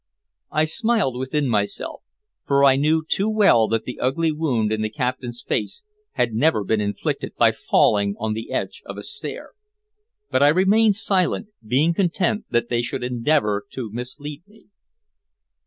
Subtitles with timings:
[0.49, 2.01] I smiled within myself,
[2.47, 6.63] for I knew too well that the ugly wound in the captain's face had never
[6.63, 9.51] been inflicted by falling on the edge of a stair.
[10.31, 14.69] But I remained silent, being content that they should endeavor to mislead me.